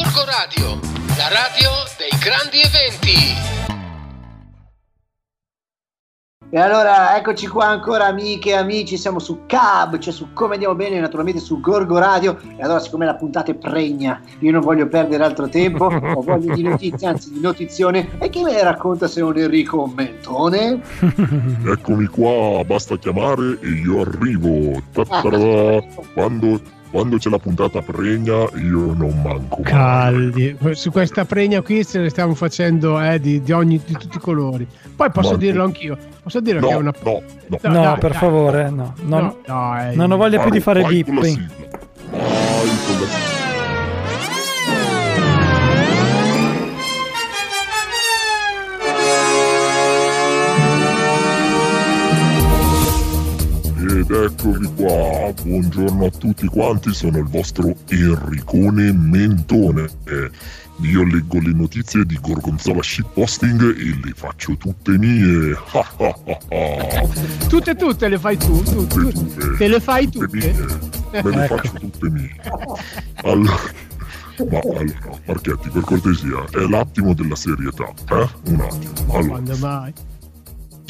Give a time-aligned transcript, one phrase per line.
[0.00, 0.80] Gorgo Radio,
[1.18, 3.36] la radio dei grandi eventi.
[6.48, 10.74] E allora eccoci qua ancora amiche e amici, siamo su Cab, cioè su Come Andiamo
[10.74, 12.38] Bene, naturalmente su Gorgo Radio.
[12.56, 16.54] E allora siccome la puntata è pregna, io non voglio perdere altro tempo, ho voglia
[16.54, 18.18] di notizie, anzi di notizione.
[18.20, 20.80] E chi me ne racconta se non Enrico Mentone?
[21.66, 24.80] Eccomi qua, basta chiamare e io arrivo.
[24.92, 25.84] Ta-ta-da.
[26.14, 29.60] Quando quando c'è la puntata pregna io non manco.
[29.62, 34.16] Caldi, su questa pregna qui se ne stiamo facendo eh, di, di, ogni, di tutti
[34.16, 34.66] i colori.
[34.96, 35.44] Poi posso Manco.
[35.44, 36.94] dirlo anch'io, posso dire No, che è una...
[37.02, 37.58] no, no.
[37.62, 38.74] No, dai, per dai, favore, dai.
[38.74, 38.94] no.
[39.02, 39.96] Non, No, dai.
[39.96, 41.04] non ho voglia più di fare Vai
[53.90, 59.88] Ed eccovi qua, buongiorno a tutti quanti, sono il vostro Enricone Mentone.
[60.82, 65.56] Io leggo le notizie di Gorgonzola Shitposting e le faccio tutte mie.
[67.48, 69.10] Tutte tutte le fai tu, tu, tu.
[69.10, 70.36] Tutte, Te le fai tutte tutte?
[70.36, 71.22] mie.
[71.22, 71.56] Me le Ecco.
[71.56, 72.36] faccio tutte mie.
[73.24, 73.60] Allora,
[74.50, 78.28] ma allora, Marchetti, per cortesia, è l'attimo della serietà, eh?
[78.44, 79.14] Un attimo.
[79.16, 79.42] Allora,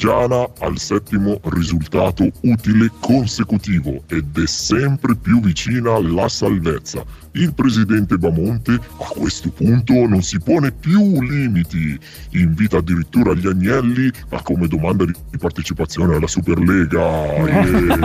[0.00, 0.28] Quando mai?
[0.30, 7.04] Giana al settimo risultato utile consecutivo ed è sempre più vicina alla salvezza.
[7.32, 11.98] Il presidente Bamonte a questo punto non si pone più limiti.
[12.30, 17.34] Invita addirittura gli agnelli a come domanda di partecipazione alla Superlega.
[17.34, 17.98] E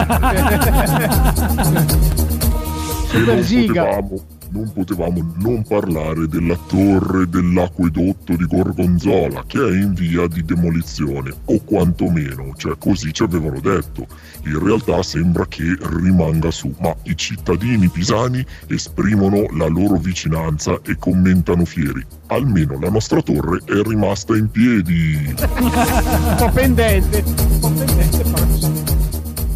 [3.07, 4.34] Super giga.
[4.55, 11.33] Non potevamo non parlare della torre dell'acquedotto di Gorgonzola che è in via di demolizione,
[11.43, 14.07] o quantomeno, cioè così ci avevano detto.
[14.45, 20.95] In realtà sembra che rimanga su, ma i cittadini pisani esprimono la loro vicinanza e
[20.97, 22.05] commentano fieri.
[22.27, 25.35] Almeno la nostra torre è rimasta in piedi.
[25.35, 27.23] Un po' pendente.
[27.25, 28.43] Un po' pendente, però.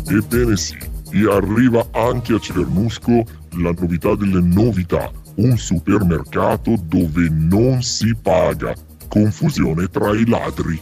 [0.10, 0.78] Ebbene sì,
[1.12, 3.24] e arriva anche a Cernusco
[3.58, 8.74] la novità delle novità, un supermercato dove non si paga.
[9.08, 10.80] Confusione tra i ladri.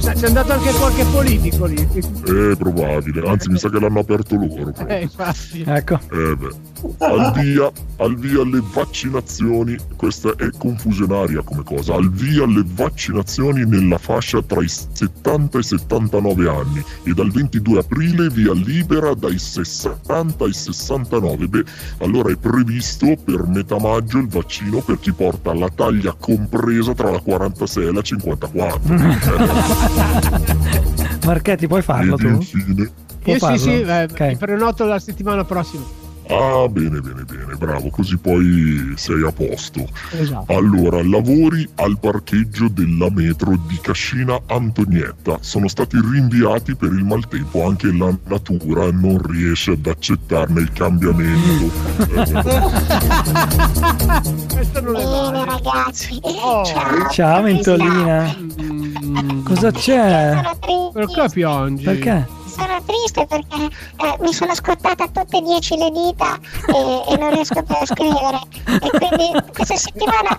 [0.00, 1.76] C'è andato anche qualche politico lì.
[1.76, 4.72] È probabile, anzi mi sa che l'hanno aperto loro.
[4.88, 5.62] Eh, infatti.
[5.64, 6.00] Ecco.
[6.10, 6.73] Eh beh.
[6.98, 13.64] Al via, al via le vaccinazioni, questa è confusionaria come cosa, al via le vaccinazioni
[13.64, 19.14] nella fascia tra i 70 e i 79 anni e dal 22 aprile via libera
[19.14, 21.48] dai 60 ai 69.
[21.48, 21.64] Beh,
[21.98, 27.10] allora è previsto per metà maggio il vaccino per chi porta la taglia compresa tra
[27.10, 28.80] la 46 e la 54.
[31.24, 32.26] Marchetti, puoi farlo Ed tu?
[32.28, 32.90] infine...
[33.24, 33.58] Può Io sì, farlo?
[33.58, 34.20] sì, eh, Ok.
[34.20, 35.82] mi prenoto la settimana prossima.
[36.28, 39.86] Ah, bene, bene, bene, bravo, così poi sei a posto.
[40.18, 40.52] Esatto.
[40.56, 47.66] Allora, lavori al parcheggio della metro di Cascina Antonietta sono stati rinviati per il maltempo.
[47.66, 51.72] Anche la natura non riesce ad accettarne il cambiamento.
[54.52, 55.44] Questo non è Bene male.
[55.44, 56.64] ragazzi, Oh.
[56.64, 57.10] ciao.
[57.10, 58.34] Ciao, Mentolina.
[58.40, 60.30] Mm, Cosa c'è?
[60.42, 61.84] Sono triste, Perché piangi?
[61.84, 62.26] Perché?
[62.54, 67.30] Sono triste perché eh, mi sono scottata tutte e dieci le dita e, e non
[67.30, 68.40] riesco più a scrivere.
[68.64, 70.38] E quindi questa settimana...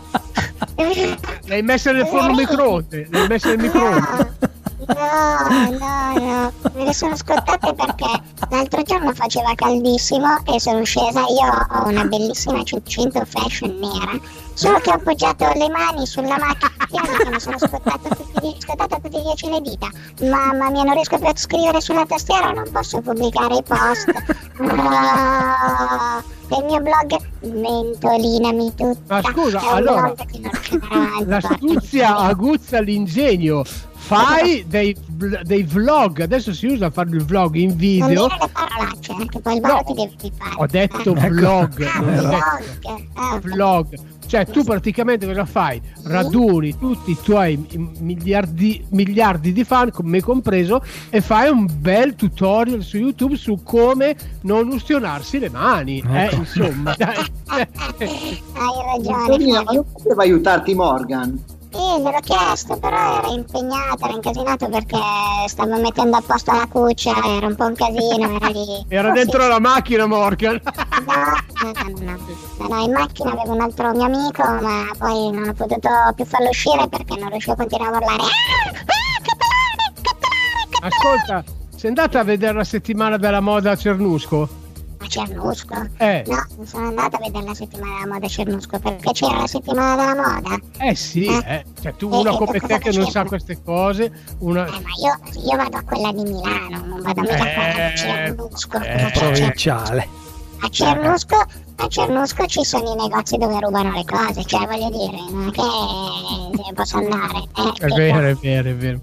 [1.45, 3.07] L'hai messa nel forno microonde.
[3.11, 4.53] L'hai messa nel microonde.
[4.87, 5.47] No,
[5.79, 11.21] no, no, me le sono scottate perché l'altro giorno faceva caldissimo e sono scesa.
[11.21, 14.19] Io ho una bellissima 500 fashion nera,
[14.53, 18.99] solo che ho appoggiato le mani sulla macchina e mi sono scottata tutte, die- scottata
[18.99, 19.89] tutte e dieci le dita.
[20.21, 24.11] Mamma mia, non riesco più a scrivere sulla tastiera, non posso pubblicare i post.
[24.59, 26.23] No.
[26.47, 29.21] E il mio blog mentolinami tutta.
[29.21, 30.51] Ma scusa, allora, che
[31.25, 33.63] L'astuzia aguzza l'ingegno.
[34.05, 34.95] Fai dei,
[35.43, 36.21] dei vlog.
[36.21, 38.07] Adesso si usa fare il vlog in video.
[38.27, 40.55] dire le parolacce, che poi il bar No, ti devi fare.
[40.57, 41.27] Ho detto Ecco.
[41.29, 41.81] vlog.
[41.83, 43.05] Ah, vlog.
[43.13, 43.87] Ah, vlog.
[44.27, 45.79] Cioè, tu praticamente cosa fai?
[46.03, 47.63] Raduni tutti i tuoi
[47.99, 50.81] miliardi, miliardi di fan, me compreso,
[51.11, 56.03] e fai un bel tutorial su YouTube su come non ustionarsi le mani.
[56.07, 56.35] Eh, Ecco.
[56.37, 57.17] insomma, dai.
[57.47, 57.67] Hai
[58.53, 59.63] ragione.
[59.63, 61.39] Non poteva aiutarti Morgan?
[61.75, 64.97] Sì, gliel'ho chiesto, però era impegnata, era incasinato perché
[65.47, 68.85] stavo mettendo a posto la cuccia, era un po' un casino, era lì.
[68.89, 69.19] Era Oh, sì.
[69.23, 70.61] dentro la macchina, Morgan.
[71.05, 71.13] No,
[71.61, 72.17] no, no, no.
[72.57, 76.25] No, no, in macchina avevo un altro mio amico, ma poi non ho potuto più
[76.25, 78.21] farlo uscire perché non riuscivo a continuare a urlare.
[78.21, 80.95] Ah, ah, catalane, catalane, catalane.
[80.95, 81.43] Ascolta,
[81.75, 84.63] sei andata a vedere la settimana della moda a Cernusco?
[85.05, 85.87] A Cernusco?
[85.97, 89.39] Eh, No, non sono andata a vedere la settimana della moda a Cernusco perché c'era
[89.41, 90.59] la settimana della moda.
[90.79, 91.63] eh sì, eh.
[91.79, 94.65] Ccioè, tu, una Eh, come te che non sa queste cose, una...
[94.65, 97.91] Eh, ma io, io vado a quella di Milano, non vado mica a quella Eh,
[97.91, 98.77] di Cernusco.
[98.81, 99.11] eh?
[99.13, 100.07] Provinciale.
[100.61, 101.35] A Cernusco,
[101.75, 105.51] a Cernusco ci sono i negozi dove rubano le cose, cioè voglio dire, non è
[105.51, 107.43] che posso andare.
[107.55, 108.99] Eh, È vero, è vero, è vero.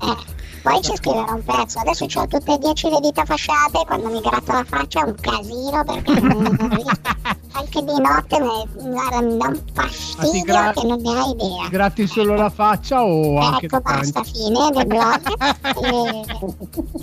[0.62, 4.20] Poi ci scriverò un pezzo, adesso ho tutte e dieci le dita fasciate, quando mi
[4.20, 6.12] gratto la faccia è un casino perché.
[7.54, 11.68] Anche di notte mi, guarda, mi dà un fastidio gra- che non ne hai idea.
[11.68, 15.34] Gratti solo la faccia o anche Ecco, basta, fine del blog.
[15.82, 16.24] e,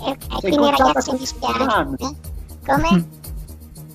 [0.06, 1.86] e- e quindi ragazzi mi spiace.
[1.98, 2.14] Eh?
[2.66, 3.08] Come?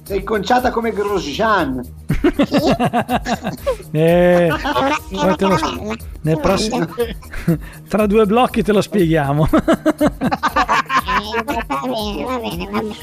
[0.05, 1.81] Sei conciata come Grosjean.
[3.91, 6.87] Eh, lo- nel prossimo-
[7.87, 9.47] tra due blocchi te lo spieghiamo.
[11.15, 12.95] Va bene, va bene, va bene.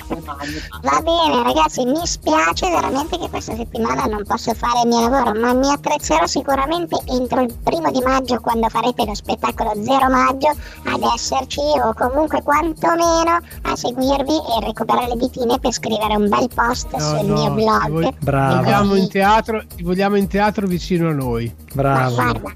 [0.82, 5.38] Va bene ragazzi, mi spiace veramente che questa settimana non posso fare il mio lavoro,
[5.40, 10.48] ma mi attrezzerò sicuramente entro il primo di maggio quando farete lo spettacolo 0 maggio
[10.48, 16.48] ad esserci o comunque quantomeno a seguirvi e recuperare le ditine per scrivere un bel
[16.54, 17.88] post No, sul no, mio ti blog.
[17.90, 18.56] voglio- Bravo.
[18.62, 21.52] Vogliamo in teatro, ti vogliamo in teatro vicino a noi.
[21.74, 22.52] Ma Bravo.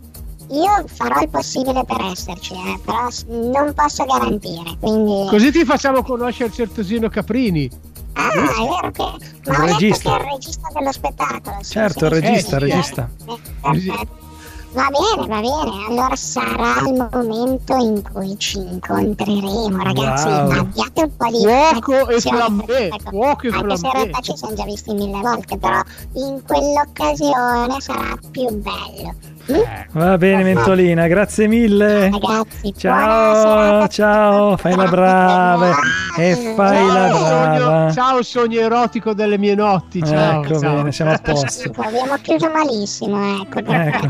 [0.51, 5.27] Io farò il possibile per esserci, eh, però non posso garantire, quindi...
[5.29, 7.69] Così ti facciamo conoscere Certosino Caprini.
[8.13, 9.51] Ah, è vero che...
[9.51, 10.11] Ma Il regista.
[10.11, 11.57] che è il regista dello spettacolo.
[11.61, 13.11] sì, Certo, sì, il regista, il sì, regista.
[13.27, 14.25] eh, perfetto.
[14.73, 20.27] Va bene, va bene, allora sarà il momento in cui ci incontreremo, ragazzi.
[20.27, 20.51] Wow.
[20.51, 24.21] Abbiate un po' di Fuoco e attenzione, flambé, ecco, fuoco e Anche se in realtà
[24.21, 25.81] ci siamo già visti mille volte, però
[26.15, 29.15] in quell'occasione sarà più bello.
[29.49, 32.11] Eh, Va bene, Mentolina, grazie mille.
[32.11, 33.87] Ragazzi, Ciao, buonasera.
[33.89, 35.71] ciao, fai la brava
[36.19, 37.19] e fai la Ciao.
[37.19, 37.57] brava.
[37.59, 40.03] Sogno, ciao sogno erotico delle mie notti.
[40.03, 40.43] Ciao.
[40.43, 40.75] Ecco, ciao.
[40.75, 41.71] bene, siamo a posto.
[41.77, 43.59] Abbiamo chiuso malissimo, ecco.
[43.61, 44.09] Ecco.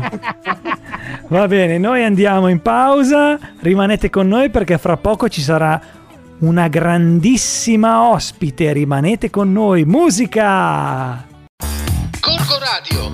[1.27, 5.79] Va bene, noi andiamo in pausa, rimanete con noi perché fra poco ci sarà
[6.39, 11.25] una grandissima ospite, rimanete con noi, musica!
[12.19, 13.13] Gorgo Radio,